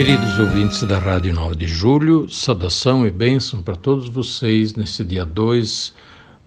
Queridos 0.00 0.38
ouvintes 0.38 0.82
da 0.84 0.98
Rádio 0.98 1.34
9 1.34 1.56
de 1.56 1.68
Julho, 1.68 2.26
saudação 2.26 3.06
e 3.06 3.10
bênção 3.10 3.62
para 3.62 3.76
todos 3.76 4.08
vocês 4.08 4.74
nesse 4.74 5.04
dia 5.04 5.26
2 5.26 5.94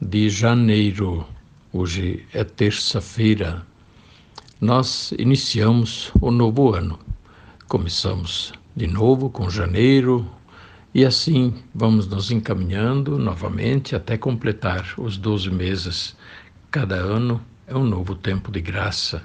de 0.02 0.28
janeiro. 0.28 1.24
Hoje 1.72 2.26
é 2.34 2.44
terça-feira. 2.44 3.64
Nós 4.60 5.14
iniciamos 5.20 6.12
o 6.20 6.32
novo 6.32 6.74
ano. 6.74 6.98
Começamos 7.68 8.54
de 8.76 8.88
novo 8.88 9.30
com 9.30 9.48
janeiro 9.52 10.28
e 10.92 11.06
assim 11.06 11.54
vamos 11.76 12.08
nos 12.08 12.32
encaminhando 12.32 13.20
novamente 13.20 13.96
até 13.96 14.18
completar 14.18 14.96
os 14.98 15.16
12 15.16 15.52
meses. 15.52 16.18
Cada 16.72 16.96
ano 16.96 17.40
é 17.68 17.78
um 17.78 17.84
novo 17.84 18.16
tempo 18.16 18.52
de 18.52 18.62
graça 18.62 19.22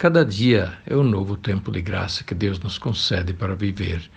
Cada 0.00 0.24
dia 0.24 0.78
é 0.86 0.96
um 0.96 1.02
novo 1.02 1.36
tempo 1.36 1.70
de 1.70 1.82
graça 1.82 2.24
que 2.24 2.34
Deus 2.34 2.58
nos 2.58 2.78
concede 2.78 3.34
para 3.34 3.54
viver. 3.54 4.10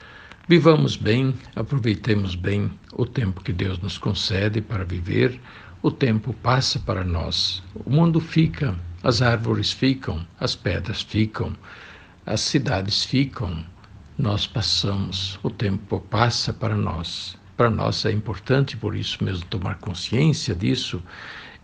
Vivamos 0.47 0.95
bem, 0.95 1.35
aproveitemos 1.57 2.35
bem 2.35 2.71
o 2.93 3.05
tempo 3.05 3.43
que 3.43 3.51
Deus 3.51 3.77
nos 3.79 3.97
concede 3.97 4.61
para 4.61 4.85
viver. 4.85 5.41
O 5.81 5.91
tempo 5.91 6.33
passa 6.35 6.79
para 6.79 7.03
nós. 7.03 7.61
O 7.75 7.89
mundo 7.89 8.21
fica, 8.21 8.73
as 9.03 9.21
árvores 9.21 9.73
ficam, 9.73 10.25
as 10.39 10.55
pedras 10.55 11.01
ficam, 11.01 11.53
as 12.25 12.39
cidades 12.39 13.03
ficam. 13.03 13.65
Nós 14.17 14.47
passamos, 14.47 15.37
o 15.43 15.49
tempo 15.49 15.99
passa 15.99 16.53
para 16.53 16.77
nós. 16.77 17.37
Para 17.57 17.69
nós 17.69 18.05
é 18.05 18.11
importante, 18.13 18.77
por 18.77 18.95
isso 18.95 19.21
mesmo, 19.21 19.43
tomar 19.47 19.79
consciência 19.79 20.55
disso 20.55 21.03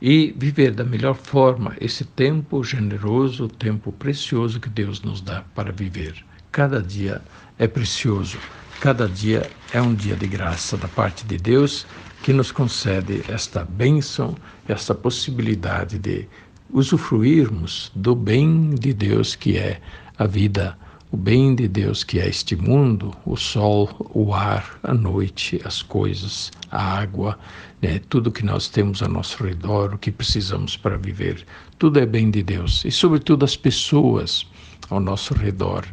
e 0.02 0.34
viver 0.38 0.72
da 0.72 0.84
melhor 0.84 1.16
forma 1.16 1.76
esse 1.80 2.06
tempo 2.06 2.64
generoso, 2.64 3.48
tempo 3.48 3.92
precioso 3.92 4.60
que 4.60 4.70
Deus 4.70 5.02
nos 5.02 5.22
dá 5.22 5.44
para 5.54 5.72
viver. 5.72 6.16
Cada 6.52 6.82
dia 6.82 7.22
é 7.58 7.68
precioso, 7.68 8.38
cada 8.80 9.08
dia 9.08 9.50
é 9.74 9.82
um 9.82 9.94
dia 9.94 10.16
de 10.16 10.28
graça 10.28 10.78
da 10.78 10.88
parte 10.88 11.26
de 11.26 11.38
Deus 11.38 11.86
que 12.24 12.34
nos 12.34 12.52
concede 12.52 13.24
esta 13.28 13.64
bênção, 13.64 14.36
esta 14.68 14.96
possibilidade 14.96 16.00
de 16.00 16.28
usufruirmos 16.72 17.92
do 17.96 18.16
bem 18.16 18.72
de 18.76 18.94
Deus 18.94 19.36
que 19.36 19.58
é 19.58 19.82
a 20.18 20.26
vida 20.26 20.78
o 21.12 21.18
bem 21.18 21.56
de 21.56 21.68
Deus 21.68 22.04
que 22.04 22.20
é 22.20 22.28
este 22.28 22.56
mundo, 22.56 23.16
o 23.26 23.36
sol, 23.36 23.90
o 24.14 24.34
ar, 24.34 24.80
a 24.84 24.94
noite, 24.94 25.60
as 25.66 25.82
coisas, 25.82 26.52
a 26.72 27.00
água, 27.00 27.38
né? 27.82 28.00
tudo 28.10 28.32
que 28.32 28.46
nós 28.46 28.68
temos 28.68 29.02
ao 29.02 29.10
nosso 29.10 29.44
redor, 29.44 29.94
o 29.94 29.98
que 29.98 30.12
precisamos 30.12 30.78
para 30.78 30.98
viver, 30.98 31.46
tudo 31.80 32.00
é 32.00 32.06
bem 32.06 32.30
de 32.30 32.44
Deus. 32.44 32.86
E, 32.86 32.92
sobretudo, 32.92 33.44
as 33.44 33.56
pessoas 33.56 34.46
ao 34.90 35.00
nosso 35.00 35.34
redor. 35.34 35.86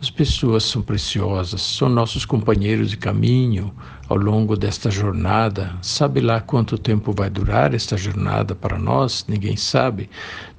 As 0.00 0.10
pessoas 0.10 0.64
são 0.64 0.82
preciosas, 0.82 1.62
são 1.62 1.88
nossos 1.88 2.24
companheiros 2.24 2.90
de 2.90 2.96
caminho 2.96 3.74
ao 4.08 4.16
longo 4.16 4.56
desta 4.56 4.90
jornada. 4.90 5.74
Sabe 5.80 6.20
lá 6.20 6.40
quanto 6.40 6.76
tempo 6.76 7.12
vai 7.12 7.30
durar 7.30 7.72
esta 7.72 7.96
jornada 7.96 8.54
para 8.54 8.78
nós? 8.78 9.24
Ninguém 9.26 9.56
sabe. 9.56 10.10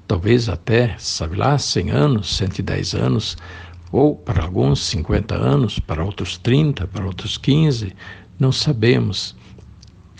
Talvez 0.08 0.48
até, 0.48 0.96
sabe 0.98 1.36
lá, 1.36 1.56
100 1.56 1.90
anos, 1.90 2.36
110 2.36 2.94
anos 2.94 3.36
ou 3.90 4.14
para 4.14 4.42
alguns 4.42 4.80
50 4.80 5.34
anos, 5.34 5.78
para 5.78 6.04
outros 6.04 6.36
30, 6.38 6.86
para 6.86 7.06
outros 7.06 7.36
15, 7.36 7.92
não 8.38 8.52
sabemos. 8.52 9.36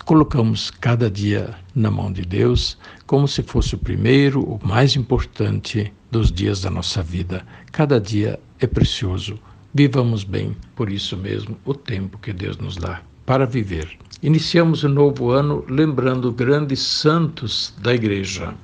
Colocamos 0.05 0.71
cada 0.71 1.09
dia 1.09 1.55
na 1.75 1.91
mão 1.91 2.11
de 2.11 2.23
Deus 2.23 2.77
como 3.05 3.27
se 3.27 3.43
fosse 3.43 3.75
o 3.75 3.77
primeiro, 3.77 4.41
o 4.41 4.59
mais 4.65 4.95
importante 4.95 5.93
dos 6.11 6.31
dias 6.31 6.61
da 6.61 6.69
nossa 6.69 7.03
vida. 7.03 7.45
Cada 7.71 7.99
dia 7.99 8.39
é 8.59 8.65
precioso. 8.65 9.39
Vivamos 9.73 10.23
bem, 10.23 10.55
por 10.75 10.91
isso 10.91 11.15
mesmo, 11.15 11.57
o 11.63 11.73
tempo 11.75 12.17
que 12.17 12.33
Deus 12.33 12.57
nos 12.57 12.75
dá 12.75 13.01
para 13.25 13.45
viver. 13.45 13.87
Iniciamos 14.23 14.83
o 14.83 14.89
novo 14.89 15.29
ano 15.29 15.63
lembrando 15.69 16.31
grandes 16.31 16.79
santos 16.79 17.73
da 17.79 17.93
igreja. 17.93 18.55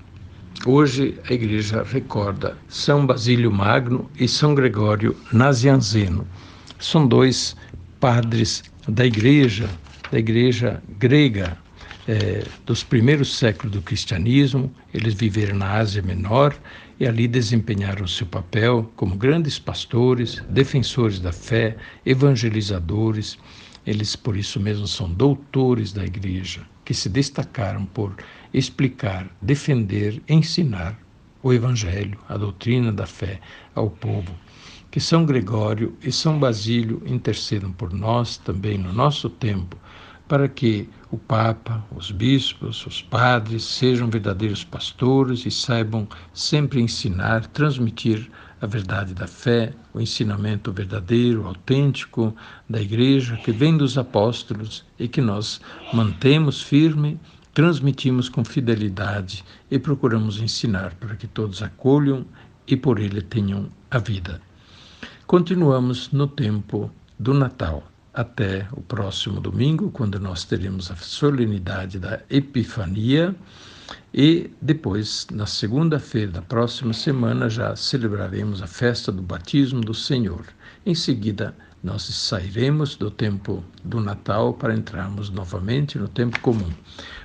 Hoje 0.67 1.19
a 1.29 1.31
igreja 1.31 1.83
recorda 1.83 2.57
São 2.67 3.05
Basílio 3.05 3.51
Magno 3.51 4.09
e 4.19 4.27
São 4.27 4.55
Gregório 4.55 5.15
Nazianzeno. 5.31 6.27
São 6.79 7.07
dois 7.07 7.55
padres 7.99 8.63
da 8.87 9.05
igreja, 9.05 9.69
da 10.11 10.17
igreja 10.17 10.81
grega, 10.97 11.55
é, 12.07 12.43
dos 12.65 12.83
primeiros 12.83 13.37
séculos 13.37 13.73
do 13.73 13.81
cristianismo. 13.83 14.73
Eles 14.91 15.13
viveram 15.13 15.55
na 15.55 15.73
Ásia 15.73 16.01
Menor 16.01 16.55
e 16.99 17.05
ali 17.05 17.27
desempenharam 17.27 18.07
seu 18.07 18.25
papel 18.25 18.91
como 18.95 19.15
grandes 19.15 19.59
pastores, 19.59 20.41
defensores 20.49 21.19
da 21.19 21.31
fé, 21.31 21.77
evangelizadores. 22.03 23.37
Eles, 23.85 24.15
por 24.15 24.35
isso 24.35 24.59
mesmo, 24.59 24.87
são 24.87 25.13
doutores 25.13 25.93
da 25.93 26.03
igreja, 26.03 26.61
que 26.83 26.93
se 26.95 27.07
destacaram 27.07 27.85
por 27.85 28.15
explicar, 28.57 29.27
defender, 29.41 30.21
ensinar 30.29 30.97
o 31.43 31.53
Evangelho, 31.53 32.17
a 32.27 32.37
doutrina 32.37 32.91
da 32.91 33.05
fé 33.05 33.39
ao 33.75 33.89
povo. 33.89 34.33
Que 34.89 34.99
São 34.99 35.25
Gregório 35.25 35.95
e 36.01 36.11
São 36.11 36.39
Basílio 36.39 37.03
intercedam 37.05 37.71
por 37.71 37.91
nós 37.91 38.37
também 38.37 38.77
no 38.77 38.93
nosso 38.93 39.29
tempo, 39.29 39.77
para 40.27 40.47
que 40.47 40.89
o 41.11 41.17
Papa, 41.17 41.85
os 41.95 42.09
bispos, 42.09 42.85
os 42.87 43.01
padres 43.01 43.63
sejam 43.63 44.09
verdadeiros 44.09 44.63
pastores 44.63 45.45
e 45.45 45.51
saibam 45.51 46.07
sempre 46.33 46.81
ensinar, 46.81 47.45
transmitir 47.47 48.31
a 48.61 48.65
verdade 48.65 49.13
da 49.13 49.27
fé, 49.27 49.73
o 49.93 49.99
ensinamento 49.99 50.71
verdadeiro, 50.71 51.45
autêntico 51.45 52.33
da 52.69 52.81
Igreja 52.81 53.37
que 53.37 53.51
vem 53.51 53.77
dos 53.77 53.97
apóstolos 53.97 54.83
e 54.97 55.07
que 55.07 55.21
nós 55.21 55.59
mantemos 55.93 56.61
firme 56.61 57.19
transmitimos 57.55 58.27
com 58.27 58.43
fidelidade 58.43 59.43
e 59.71 59.79
procuramos 59.79 60.41
ensinar 60.41 60.93
para 60.95 61.15
que 61.15 61.25
todos 61.25 61.63
acolham 61.63 62.25
e 62.67 62.75
por 62.75 62.99
ele 62.99 63.21
tenham 63.21 63.69
a 63.89 63.97
vida. 63.97 64.41
Continuamos 65.25 66.11
no 66.11 66.27
tempo 66.27 66.91
do 67.17 67.33
Natal 67.33 67.89
até 68.13 68.67
o 68.73 68.81
próximo 68.81 69.39
domingo, 69.39 69.89
quando 69.89 70.19
nós 70.19 70.43
teremos 70.43 70.91
a 70.91 70.97
solenidade 70.97 71.97
da 71.97 72.19
Epifania. 72.29 73.33
E 74.13 74.51
depois, 74.61 75.25
na 75.31 75.45
segunda-feira 75.45 76.33
da 76.33 76.41
próxima 76.41 76.91
semana, 76.91 77.49
já 77.49 77.73
celebraremos 77.73 78.61
a 78.61 78.67
festa 78.67 79.13
do 79.13 79.21
batismo 79.21 79.79
do 79.79 79.93
Senhor. 79.93 80.45
Em 80.85 80.93
seguida, 80.93 81.55
nós 81.85 82.01
sairemos 82.01 82.95
do 82.95 83.11
tempo 83.11 83.63
do 83.83 84.01
Natal 84.01 84.55
para 84.55 84.73
entrarmos 84.73 85.29
novamente 85.29 85.99
no 85.99 86.07
tempo 86.07 86.39
comum. 86.39 86.71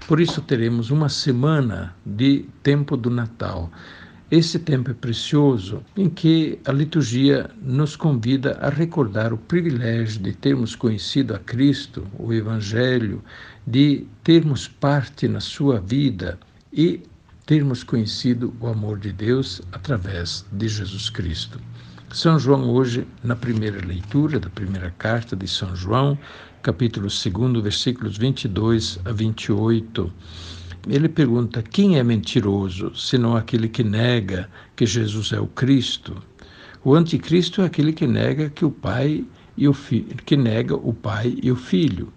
Por 0.06 0.20
isso, 0.20 0.42
teremos 0.42 0.90
uma 0.90 1.08
semana 1.08 1.96
de 2.04 2.44
tempo 2.62 2.94
do 2.94 3.08
Natal. 3.08 3.70
Esse 4.30 4.58
tempo 4.58 4.90
é 4.90 4.94
precioso 4.94 5.82
em 5.96 6.10
que 6.10 6.58
a 6.66 6.72
liturgia 6.72 7.48
nos 7.62 7.96
convida 7.96 8.58
a 8.60 8.68
recordar 8.68 9.32
o 9.32 9.38
privilégio 9.38 10.20
de 10.20 10.34
termos 10.34 10.76
conhecido 10.76 11.34
a 11.34 11.38
Cristo, 11.38 12.06
o 12.18 12.30
Evangelho, 12.30 13.24
de 13.66 14.06
termos 14.22 14.68
parte 14.68 15.26
na 15.26 15.40
sua 15.40 15.80
vida 15.80 16.38
e 16.70 17.02
termos 17.46 17.82
conhecido 17.82 18.54
o 18.60 18.66
amor 18.66 18.98
de 18.98 19.10
Deus 19.10 19.62
através 19.72 20.44
de 20.52 20.68
Jesus 20.68 21.08
Cristo. 21.08 21.58
São 22.12 22.40
João, 22.40 22.68
hoje, 22.68 23.06
na 23.22 23.36
primeira 23.36 23.86
leitura 23.86 24.40
da 24.40 24.50
primeira 24.50 24.90
carta 24.98 25.36
de 25.36 25.46
São 25.46 25.76
João, 25.76 26.18
capítulo 26.60 27.06
2, 27.06 27.62
versículos 27.62 28.18
22 28.18 28.98
a 29.04 29.12
28. 29.12 30.12
Ele 30.88 31.08
pergunta: 31.08 31.62
quem 31.62 31.98
é 31.98 32.02
mentiroso, 32.02 32.92
senão 32.96 33.36
aquele 33.36 33.68
que 33.68 33.84
nega 33.84 34.50
que 34.74 34.84
Jesus 34.84 35.32
é 35.32 35.38
o 35.38 35.46
Cristo? 35.46 36.20
O 36.82 36.96
anticristo 36.96 37.62
é 37.62 37.66
aquele 37.66 37.92
que 37.92 38.08
nega 38.08 38.50
que 38.50 38.64
o 38.64 38.72
Pai 38.72 39.24
e 39.56 39.68
o 39.68 39.72
filho, 39.72 40.16
que 40.26 40.36
nega 40.36 40.74
o 40.74 40.92
Pai 40.92 41.38
e 41.40 41.52
o 41.52 41.56
Filho. 41.56 42.12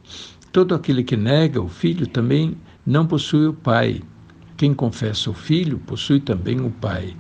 Todo 0.52 0.74
aquele 0.74 1.04
que 1.04 1.16
nega 1.16 1.62
o 1.62 1.70
Filho 1.70 2.08
também 2.08 2.58
não 2.84 3.06
possui 3.06 3.46
o 3.46 3.54
Pai. 3.54 4.02
Quem 4.58 4.74
confessa 4.74 5.30
o 5.30 5.36
Filho 5.36 5.78
possui 5.78 6.20
também 6.20 6.60
o 6.62 6.72
Pai. 6.72 7.16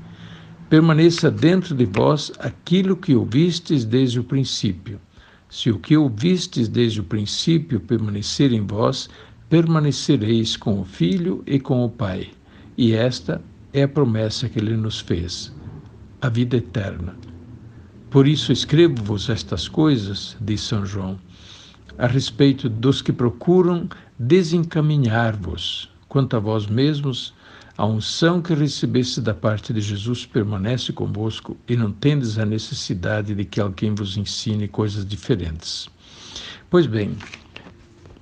Permaneça 0.73 1.29
dentro 1.29 1.75
de 1.75 1.85
vós 1.85 2.31
aquilo 2.39 2.97
que 2.97 3.13
ouvistes 3.13 3.85
desde 3.85 4.19
o 4.19 4.23
princípio. 4.23 4.99
Se 5.47 5.69
o 5.69 5.77
que 5.77 5.95
ouvistes 5.95 6.67
desde 6.67 6.99
o 6.99 7.03
princípio 7.03 7.79
permanecer 7.79 8.51
em 8.51 8.65
vós, 8.65 9.07
permanecereis 9.47 10.57
com 10.57 10.81
o 10.81 10.83
Filho 10.83 11.43
e 11.45 11.59
com 11.59 11.85
o 11.85 11.89
Pai. 11.91 12.31
E 12.75 12.91
esta 12.91 13.39
é 13.71 13.83
a 13.83 13.87
promessa 13.87 14.49
que 14.49 14.57
ele 14.57 14.75
nos 14.75 14.99
fez, 14.99 15.53
a 16.19 16.27
vida 16.27 16.57
eterna. 16.57 17.15
Por 18.09 18.27
isso 18.27 18.51
escrevo-vos 18.51 19.29
estas 19.29 19.67
coisas, 19.67 20.35
diz 20.41 20.61
São 20.61 20.83
João, 20.83 21.19
a 21.99 22.07
respeito 22.07 22.67
dos 22.67 22.99
que 22.99 23.13
procuram 23.13 23.87
desencaminhar-vos. 24.17 25.91
Quanto 26.09 26.35
a 26.35 26.39
vós 26.39 26.65
mesmos, 26.65 27.31
a 27.75 27.85
unção 27.85 28.39
que 28.39 28.53
recebeste 28.53 29.19
da 29.19 29.33
parte 29.33 29.73
de 29.73 29.81
Jesus 29.81 30.25
permanece 30.25 30.93
convosco 30.93 31.57
e 31.67 31.75
não 31.75 31.91
tendes 31.91 32.37
a 32.37 32.45
necessidade 32.45 33.33
de 33.33 33.45
que 33.45 33.59
alguém 33.59 33.95
vos 33.95 34.15
ensine 34.15 34.67
coisas 34.67 35.03
diferentes. 35.03 35.89
Pois 36.69 36.85
bem, 36.85 37.17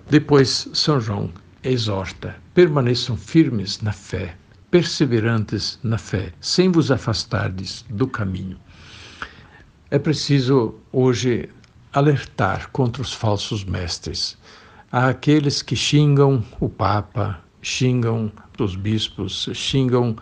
depois 0.09 0.69
São 0.73 1.01
João 1.01 1.29
exorta: 1.63 2.35
permaneçam 2.53 3.17
firmes 3.17 3.81
na 3.81 3.91
fé, 3.91 4.37
perseverantes 4.69 5.77
na 5.83 5.97
fé, 5.97 6.31
sem 6.39 6.71
vos 6.71 6.89
afastardes 6.89 7.83
do 7.89 8.07
caminho. 8.07 8.57
É 9.89 9.99
preciso 9.99 10.75
hoje 10.93 11.49
alertar 11.91 12.69
contra 12.71 13.01
os 13.01 13.11
falsos 13.11 13.65
mestres. 13.65 14.37
Há 14.89 15.09
aqueles 15.09 15.61
que 15.61 15.75
xingam 15.75 16.41
o 16.57 16.69
Papa, 16.69 17.43
xingam 17.61 18.31
os 18.59 18.75
bispos, 18.75 19.49
xingam 19.53 20.15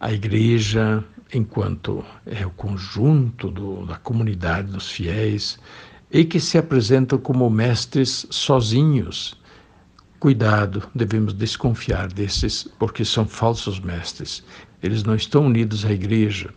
a 0.00 0.12
igreja 0.12 1.04
enquanto 1.32 2.04
é 2.26 2.46
o 2.46 2.50
conjunto 2.50 3.50
do, 3.50 3.86
da 3.86 3.96
comunidade 3.96 4.72
dos 4.72 4.90
fiéis 4.90 5.58
e 6.10 6.24
que 6.24 6.40
se 6.40 6.56
apresentam 6.56 7.18
como 7.18 7.48
mestres 7.50 8.26
sozinhos. 8.30 9.38
Cuidado, 10.18 10.82
devemos 10.94 11.32
desconfiar 11.32 12.08
desses, 12.08 12.64
porque 12.78 13.04
são 13.04 13.26
falsos 13.26 13.78
mestres. 13.78 14.42
Eles 14.82 15.04
não 15.04 15.14
estão 15.14 15.46
unidos 15.46 15.84
à 15.84 15.92
igreja, 15.92 16.50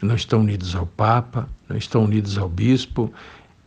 não 0.00 0.14
estão 0.14 0.40
unidos 0.40 0.74
ao 0.74 0.86
Papa, 0.86 1.48
não 1.68 1.76
estão 1.76 2.04
unidos 2.04 2.38
ao 2.38 2.48
bispo 2.48 3.12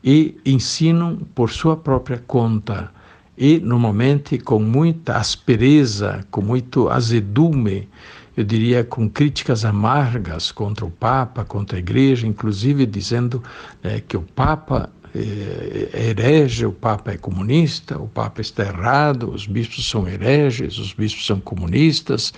e 0.04 0.40
ensinam 0.46 1.18
por 1.36 1.52
sua 1.52 1.76
própria 1.76 2.18
conta 2.26 2.92
e 3.38 3.60
normalmente 3.60 4.38
com 4.38 4.60
muita 4.60 5.18
aspereza, 5.18 6.26
com 6.32 6.42
muito 6.42 6.90
azedume, 6.90 7.88
eu 8.36 8.44
diria 8.44 8.84
com 8.84 9.10
críticas 9.10 9.66
amargas 9.66 10.52
contra 10.52 10.86
o 10.86 10.92
Papa, 10.92 11.44
contra 11.44 11.78
a 11.78 11.80
Igreja, 11.80 12.28
inclusive 12.28 12.86
dizendo 12.86 13.44
é, 13.84 14.00
que 14.00 14.16
o 14.16 14.22
Papa 14.22 14.90
é 15.16 16.10
herege, 16.10 16.66
o 16.66 16.72
Papa 16.72 17.12
é 17.12 17.18
comunista, 17.18 17.98
o 17.98 18.08
Papa 18.08 18.42
está 18.42 18.64
errado, 18.64 19.32
os 19.32 19.48
bispos 19.48 19.90
são 19.90 20.08
hereges, 20.08 20.78
os 20.78 20.94
bispos 20.94 21.26
são 21.26 21.40
comunistas 21.40 22.34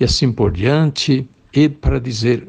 e 0.00 0.04
assim 0.04 0.32
por 0.32 0.50
diante, 0.50 1.28
e 1.52 1.68
para 1.68 2.00
dizer 2.00 2.48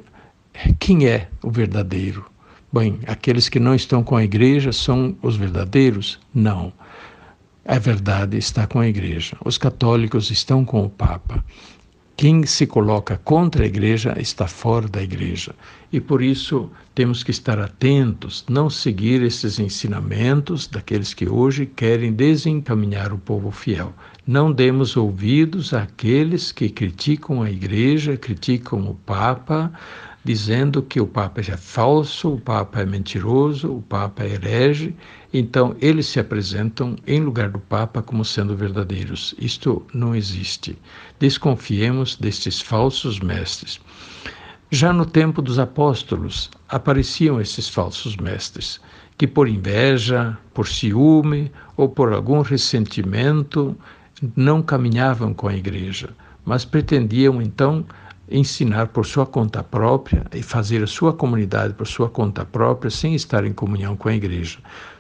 quem 0.80 1.08
é 1.08 1.30
o 1.44 1.52
verdadeiro. 1.52 2.26
Bem, 2.74 3.00
aqueles 3.08 3.48
que 3.48 3.60
não 3.60 3.76
estão 3.76 4.04
com 4.04 4.16
a 4.16 4.24
igreja 4.24 4.72
são 4.72 5.16
os 5.22 5.38
verdadeiros? 5.38 6.20
Não. 6.34 6.74
A 7.70 7.80
verdade 7.80 8.38
está 8.38 8.66
com 8.66 8.80
a 8.80 8.88
igreja. 8.88 9.36
Os 9.44 9.58
católicos 9.58 10.32
estão 10.32 10.64
com 10.64 10.86
o 10.86 10.90
Papa. 10.90 11.44
Quem 12.16 12.46
se 12.46 12.66
coloca 12.66 13.20
contra 13.26 13.66
a 13.66 13.68
igreja 13.68 14.16
está 14.18 14.48
fora 14.48 14.88
da 14.88 15.04
igreja. 15.04 15.54
E 15.92 16.00
por 16.00 16.24
isso 16.24 16.72
temos 16.96 17.24
que 17.24 17.32
estar 17.32 17.60
atentos, 17.60 18.46
não 18.48 18.70
seguir 18.70 19.22
esses 19.22 19.60
ensinamentos 19.60 20.66
daqueles 20.66 21.14
que 21.14 21.28
hoje 21.28 21.66
querem 21.66 22.14
desencaminhar 22.14 23.12
o 23.12 23.18
povo 23.18 23.52
fiel. 23.52 23.94
Não 24.26 24.50
demos 24.50 24.96
ouvidos 24.96 25.74
àqueles 25.74 26.54
que 26.54 26.70
criticam 26.70 27.42
a 27.42 27.52
igreja, 27.52 28.16
criticam 28.16 28.90
o 28.90 28.96
Papa, 28.96 29.74
dizendo 30.24 30.82
que 30.82 31.02
o 31.02 31.08
Papa 31.08 31.42
é 31.42 31.58
falso, 31.58 32.34
o 32.34 32.42
Papa 32.42 32.82
é 32.82 32.86
mentiroso, 32.86 33.74
o 33.74 33.82
Papa 33.82 34.24
é 34.24 34.34
herege. 34.36 34.96
Então, 35.40 35.76
eles 35.80 36.08
se 36.08 36.20
apresentam 36.20 36.96
em 37.06 37.22
lugar 37.22 37.52
do 37.52 37.60
Papa 37.60 38.02
como 38.02 38.26
sendo 38.26 38.56
verdadeiros. 38.56 39.36
Isto 39.38 39.86
não 39.94 40.16
existe. 40.16 40.76
Desconfiemos 41.20 42.16
destes 42.16 42.60
falsos 42.60 43.20
mestres. 43.20 43.80
Já 44.72 44.92
no 44.92 45.06
tempo 45.06 45.40
dos 45.40 45.60
apóstolos, 45.60 46.50
apareciam 46.68 47.40
esses 47.40 47.70
falsos 47.70 48.18
mestres, 48.18 48.82
que 49.16 49.28
por 49.28 49.48
inveja, 49.48 50.36
por 50.56 50.68
ciúme 50.68 51.52
ou 51.78 51.88
por 51.88 52.12
algum 52.14 52.42
ressentimento 52.42 53.78
não 54.36 54.64
caminhavam 54.64 55.36
com 55.36 55.48
a 55.48 55.56
igreja, 55.56 56.10
mas 56.44 56.66
pretendiam 56.66 57.40
então 57.40 57.86
ensinar 58.30 58.88
por 58.88 59.06
sua 59.06 59.28
conta 59.28 59.64
própria 59.64 60.26
e 60.34 60.42
fazer 60.42 60.84
a 60.84 60.88
sua 60.88 61.14
comunidade 61.14 61.76
por 61.76 61.86
sua 61.88 62.10
conta 62.10 62.44
própria 62.44 62.90
sem 62.90 63.14
estar 63.14 63.46
em 63.46 63.54
comunhão 63.54 63.96
com 63.96 64.10
a 64.10 64.16
igreja. 64.16 64.58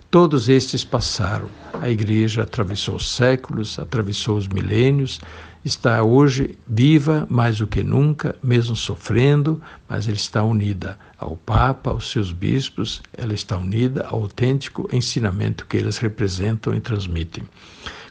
Todos 0.09 0.47
estes 0.47 0.85
passaram. 0.85 1.49
A 1.73 1.89
igreja 1.89 2.43
atravessou 2.43 2.95
os 2.95 3.13
séculos, 3.13 3.77
atravessou 3.77 4.37
os 4.37 4.47
milênios, 4.47 5.19
está 5.65 6.01
hoje 6.01 6.57
viva 6.65 7.27
mais 7.29 7.57
do 7.57 7.67
que 7.67 7.83
nunca, 7.83 8.33
mesmo 8.41 8.73
sofrendo, 8.73 9.61
mas 9.87 10.07
ela 10.07 10.15
está 10.15 10.41
unida 10.43 10.97
ao 11.17 11.35
Papa, 11.35 11.89
aos 11.89 12.09
seus 12.09 12.31
bispos, 12.31 13.01
ela 13.17 13.33
está 13.33 13.57
unida 13.57 14.07
ao 14.07 14.21
autêntico 14.23 14.87
ensinamento 14.93 15.65
que 15.65 15.75
eles 15.75 15.97
representam 15.97 16.73
e 16.73 16.79
transmitem. 16.79 17.43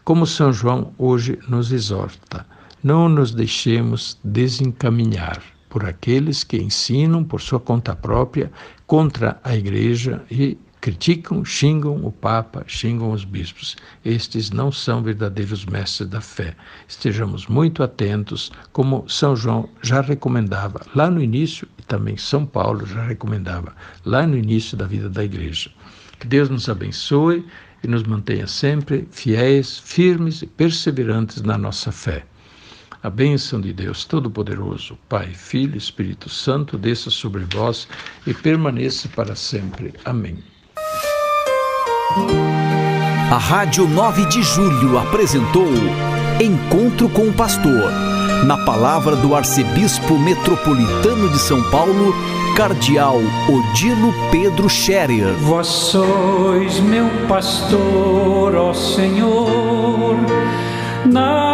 Como 0.04 0.26
São 0.26 0.52
João 0.52 0.92
hoje 0.98 1.38
nos 1.48 1.72
exorta, 1.72 2.46
não 2.84 3.08
nos 3.08 3.32
deixemos 3.32 4.18
desencaminhar 4.22 5.42
por 5.70 5.86
aqueles 5.86 6.44
que 6.44 6.58
ensinam 6.58 7.24
por 7.24 7.40
sua 7.40 7.58
conta 7.58 7.96
própria 7.96 8.52
contra 8.86 9.40
a 9.42 9.56
igreja 9.56 10.22
e 10.30 10.56
criticam, 10.86 11.44
xingam 11.44 12.06
o 12.06 12.12
Papa, 12.12 12.62
xingam 12.68 13.10
os 13.10 13.24
bispos. 13.24 13.74
Estes 14.04 14.52
não 14.52 14.70
são 14.70 15.02
verdadeiros 15.02 15.66
mestres 15.66 16.08
da 16.08 16.20
fé. 16.20 16.54
Estejamos 16.86 17.48
muito 17.48 17.82
atentos, 17.82 18.52
como 18.72 19.04
São 19.08 19.34
João 19.34 19.68
já 19.82 20.00
recomendava 20.00 20.86
lá 20.94 21.10
no 21.10 21.20
início, 21.20 21.66
e 21.76 21.82
também 21.82 22.16
São 22.16 22.46
Paulo 22.46 22.86
já 22.86 23.02
recomendava 23.02 23.74
lá 24.04 24.24
no 24.28 24.38
início 24.38 24.76
da 24.76 24.86
vida 24.86 25.10
da 25.10 25.24
igreja. 25.24 25.72
Que 26.20 26.26
Deus 26.28 26.48
nos 26.48 26.68
abençoe 26.68 27.44
e 27.82 27.88
nos 27.88 28.04
mantenha 28.04 28.46
sempre 28.46 29.08
fiéis, 29.10 29.80
firmes 29.80 30.42
e 30.42 30.46
perseverantes 30.46 31.42
na 31.42 31.58
nossa 31.58 31.90
fé. 31.90 32.24
A 33.02 33.10
bênção 33.10 33.60
de 33.60 33.72
Deus 33.72 34.04
Todo-Poderoso, 34.04 34.96
Pai, 35.08 35.34
Filho 35.34 35.74
e 35.74 35.78
Espírito 35.78 36.30
Santo, 36.30 36.78
desça 36.78 37.10
sobre 37.10 37.44
vós 37.52 37.88
e 38.24 38.32
permaneça 38.32 39.08
para 39.08 39.34
sempre. 39.34 39.92
Amém. 40.04 40.38
A 43.30 43.38
Rádio 43.38 43.86
9 43.86 44.24
de 44.26 44.42
Julho 44.42 44.98
apresentou 44.98 45.68
Encontro 46.40 47.08
com 47.08 47.28
o 47.28 47.32
Pastor, 47.32 47.90
na 48.46 48.56
palavra 48.56 49.16
do 49.16 49.34
Arcebispo 49.34 50.18
Metropolitano 50.18 51.28
de 51.28 51.38
São 51.38 51.62
Paulo, 51.70 52.14
Cardeal 52.56 53.18
Odilo 53.48 54.14
Pedro 54.30 54.68
Scherer. 54.68 55.34
Vós 55.40 55.66
sois 55.66 56.80
meu 56.80 57.08
pastor, 57.28 58.54
ó 58.54 58.72
Senhor, 58.72 60.16
na 61.04 61.45